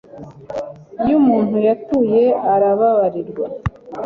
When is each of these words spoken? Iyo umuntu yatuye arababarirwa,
Iyo 1.03 1.13
umuntu 1.21 1.55
yatuye 1.67 2.23
arababarirwa, 2.53 3.45